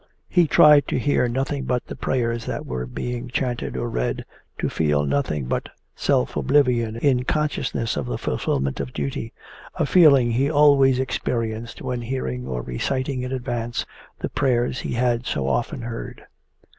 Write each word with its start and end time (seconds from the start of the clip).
He 0.27 0.47
tried 0.47 0.87
to 0.87 0.97
hear 0.97 1.27
nothing 1.27 1.65
but 1.65 1.85
the 1.85 1.95
prayers 1.95 2.43
that 2.47 2.65
were 2.65 2.87
being 2.87 3.27
chanted 3.29 3.77
or 3.77 3.87
read, 3.87 4.25
to 4.57 4.67
feel 4.67 5.03
nothing 5.05 5.45
but 5.45 5.69
self 5.95 6.35
oblivion 6.35 6.95
in 6.95 7.23
consciousness 7.23 7.95
of 7.95 8.07
the 8.07 8.17
fulfilment 8.17 8.79
of 8.79 8.93
duty 8.93 9.31
a 9.75 9.85
feeling 9.85 10.31
he 10.31 10.49
always 10.49 10.97
experienced 10.97 11.83
when 11.83 12.01
hearing 12.01 12.47
or 12.47 12.63
reciting 12.63 13.21
in 13.21 13.31
advance 13.31 13.85
the 14.21 14.29
prayers 14.29 14.79
he 14.79 14.93
had 14.93 15.27
so 15.27 15.47
often 15.47 15.83
heard. 15.83 16.25